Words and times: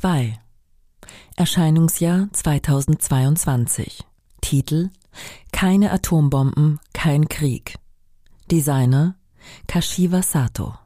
2 0.00 0.38
Erscheinungsjahr 1.34 2.28
2022 2.32 4.04
Titel 4.40 4.90
Keine 5.50 5.90
Atombomben, 5.90 6.78
kein 6.92 7.26
Krieg 7.26 7.74
Designer 8.48 9.16
Kashiwa 9.66 10.22
Sato 10.22 10.76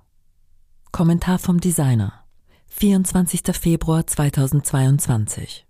Kommentar 0.92 1.38
vom 1.38 1.60
Designer 1.60 2.24
24. 2.68 3.42
Februar 3.52 4.06
2022 4.06 5.66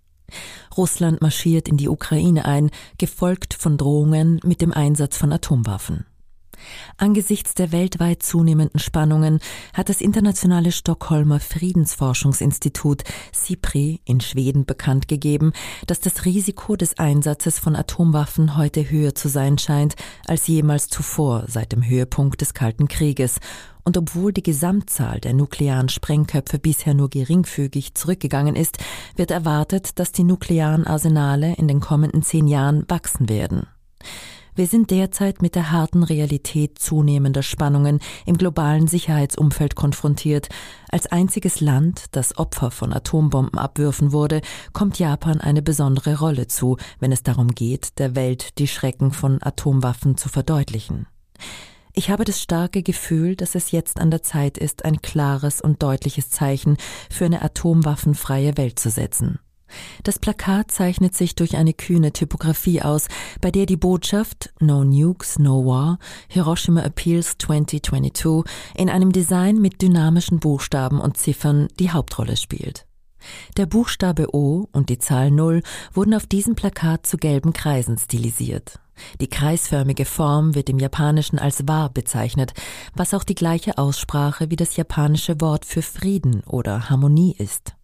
Russland 0.77 1.21
marschiert 1.21 1.67
in 1.67 1.75
die 1.75 1.89
Ukraine 1.89 2.45
ein, 2.45 2.71
gefolgt 2.97 3.55
von 3.55 3.77
Drohungen 3.77 4.39
mit 4.45 4.61
dem 4.61 4.71
Einsatz 4.71 5.17
von 5.17 5.33
Atomwaffen. 5.33 6.05
Angesichts 6.97 7.53
der 7.53 7.71
weltweit 7.71 8.23
zunehmenden 8.23 8.79
Spannungen 8.79 9.39
hat 9.73 9.89
das 9.89 10.01
internationale 10.01 10.71
Stockholmer 10.71 11.39
Friedensforschungsinstitut 11.39 13.03
SIPRI 13.31 14.01
in 14.05 14.21
Schweden 14.21 14.65
bekannt 14.65 15.07
gegeben, 15.07 15.53
dass 15.87 15.99
das 15.99 16.25
Risiko 16.25 16.75
des 16.75 16.97
Einsatzes 16.97 17.59
von 17.59 17.75
Atomwaffen 17.75 18.57
heute 18.57 18.89
höher 18.89 19.15
zu 19.15 19.29
sein 19.29 19.57
scheint 19.57 19.95
als 20.27 20.47
jemals 20.47 20.87
zuvor 20.87 21.45
seit 21.47 21.71
dem 21.71 21.83
Höhepunkt 21.85 22.41
des 22.41 22.53
Kalten 22.53 22.87
Krieges 22.87 23.39
und 23.83 23.97
obwohl 23.97 24.31
die 24.31 24.43
Gesamtzahl 24.43 25.19
der 25.19 25.33
nuklearen 25.33 25.89
Sprengköpfe 25.89 26.57
bisher 26.57 26.93
nur 26.93 27.09
geringfügig 27.09 27.95
zurückgegangen 27.95 28.55
ist, 28.55 28.77
wird 29.15 29.31
erwartet, 29.31 29.99
dass 29.99 30.11
die 30.11 30.23
nuklearen 30.23 30.87
Arsenale 30.87 31.55
in 31.55 31.67
den 31.67 31.79
kommenden 31.81 32.23
zehn 32.23 32.47
Jahren 32.47 32.85
wachsen 32.87 33.29
werden. 33.29 33.67
Wir 34.55 34.67
sind 34.67 34.91
derzeit 34.91 35.41
mit 35.41 35.55
der 35.55 35.71
harten 35.71 36.03
Realität 36.03 36.77
zunehmender 36.77 37.41
Spannungen 37.41 37.99
im 38.27 38.37
globalen 38.37 38.87
Sicherheitsumfeld 38.87 39.75
konfrontiert. 39.75 40.49
Als 40.89 41.07
einziges 41.07 41.59
Land, 41.59 42.05
das 42.11 42.37
Opfer 42.37 42.69
von 42.69 42.93
Atombombenabwürfen 42.93 44.11
wurde, 44.11 44.41
kommt 44.71 44.99
Japan 44.99 45.41
eine 45.41 45.63
besondere 45.63 46.19
Rolle 46.19 46.47
zu, 46.47 46.77
wenn 46.99 47.11
es 47.11 47.23
darum 47.23 47.47
geht, 47.47 47.97
der 47.97 48.15
Welt 48.15 48.59
die 48.59 48.67
Schrecken 48.67 49.11
von 49.11 49.41
Atomwaffen 49.41 50.17
zu 50.17 50.29
verdeutlichen. 50.29 51.07
Ich 51.95 52.11
habe 52.11 52.23
das 52.23 52.39
starke 52.39 52.83
Gefühl, 52.83 53.35
dass 53.35 53.55
es 53.55 53.71
jetzt 53.71 53.99
an 53.99 54.11
der 54.11 54.21
Zeit 54.21 54.59
ist, 54.59 54.85
ein 54.85 55.01
klares 55.01 55.61
und 55.61 55.81
deutliches 55.81 56.29
Zeichen 56.29 56.77
für 57.09 57.25
eine 57.25 57.41
atomwaffenfreie 57.41 58.55
Welt 58.57 58.77
zu 58.77 58.91
setzen. 58.91 59.39
Das 60.03 60.19
Plakat 60.19 60.71
zeichnet 60.71 61.15
sich 61.15 61.35
durch 61.35 61.55
eine 61.57 61.73
kühne 61.73 62.13
Typografie 62.13 62.81
aus, 62.81 63.07
bei 63.41 63.51
der 63.51 63.65
die 63.65 63.77
Botschaft 63.77 64.53
No 64.59 64.83
Nukes, 64.83 65.39
No 65.39 65.65
War, 65.65 65.99
Hiroshima 66.27 66.81
Appeals 66.81 67.37
2022 67.37 68.43
in 68.75 68.89
einem 68.89 69.11
Design 69.11 69.61
mit 69.61 69.81
dynamischen 69.81 70.39
Buchstaben 70.39 70.99
und 70.99 71.17
Ziffern 71.17 71.67
die 71.79 71.91
Hauptrolle 71.91 72.37
spielt. 72.37 72.85
Der 73.57 73.65
Buchstabe 73.65 74.33
O 74.33 74.67
und 74.71 74.89
die 74.89 74.99
Zahl 74.99 75.31
0 75.31 75.63
wurden 75.93 76.13
auf 76.13 76.25
diesem 76.25 76.55
Plakat 76.55 77.07
zu 77.07 77.17
gelben 77.17 77.53
Kreisen 77.53 77.97
stilisiert. 77.97 78.79
Die 79.19 79.29
kreisförmige 79.29 80.05
Form 80.05 80.55
wird 80.55 80.69
im 80.69 80.79
Japanischen 80.79 81.39
als 81.39 81.67
Wa 81.67 81.87
bezeichnet, 81.87 82.53
was 82.93 83.13
auch 83.13 83.23
die 83.23 83.35
gleiche 83.35 83.77
Aussprache 83.77 84.49
wie 84.51 84.55
das 84.55 84.75
japanische 84.75 85.41
Wort 85.41 85.65
für 85.65 85.81
Frieden 85.81 86.43
oder 86.43 86.89
Harmonie 86.89 87.35
ist. 87.37 87.75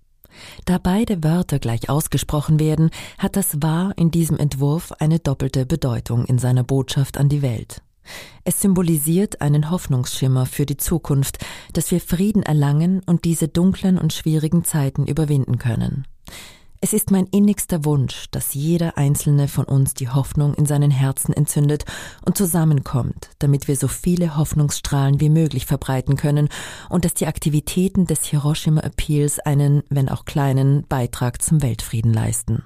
Da 0.65 0.77
beide 0.77 1.23
Wörter 1.23 1.59
gleich 1.59 1.89
ausgesprochen 1.89 2.59
werden, 2.59 2.89
hat 3.17 3.35
das 3.35 3.61
Wa 3.61 3.91
in 3.95 4.11
diesem 4.11 4.37
Entwurf 4.37 4.91
eine 4.93 5.19
doppelte 5.19 5.65
Bedeutung 5.65 6.25
in 6.25 6.39
seiner 6.39 6.63
Botschaft 6.63 7.17
an 7.17 7.29
die 7.29 7.41
Welt. 7.41 7.81
Es 8.43 8.61
symbolisiert 8.61 9.41
einen 9.41 9.69
Hoffnungsschimmer 9.69 10.45
für 10.45 10.65
die 10.65 10.77
Zukunft, 10.77 11.37
dass 11.73 11.91
wir 11.91 12.01
Frieden 12.01 12.43
erlangen 12.43 13.01
und 13.05 13.25
diese 13.25 13.47
dunklen 13.47 13.97
und 13.97 14.13
schwierigen 14.13 14.63
Zeiten 14.63 15.05
überwinden 15.05 15.59
können. 15.59 16.05
Es 16.81 16.93
ist 16.93 17.11
mein 17.11 17.25
innigster 17.25 17.83
Wunsch, 17.83 18.27
dass 18.31 18.53
jeder 18.53 18.97
einzelne 18.97 19.49
von 19.49 19.65
uns 19.65 19.95
die 19.95 20.07
Hoffnung 20.07 20.53
in 20.53 20.65
seinen 20.65 20.91
Herzen 20.91 21.33
entzündet 21.33 21.83
und 22.25 22.37
zusammenkommt, 22.37 23.31
damit 23.39 23.67
wir 23.67 23.75
so 23.75 23.89
viele 23.89 24.37
Hoffnungsstrahlen 24.37 25.19
wie 25.19 25.29
möglich 25.29 25.65
verbreiten 25.65 26.15
können 26.15 26.47
und 26.87 27.03
dass 27.03 27.13
die 27.13 27.27
Aktivitäten 27.27 28.05
des 28.05 28.23
Hiroshima 28.23 28.79
Appeals 28.79 29.39
einen, 29.39 29.83
wenn 29.89 30.07
auch 30.07 30.23
kleinen, 30.23 30.85
Beitrag 30.87 31.41
zum 31.41 31.61
Weltfrieden 31.61 32.13
leisten. 32.13 32.63